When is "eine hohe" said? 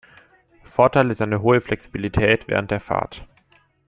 1.21-1.61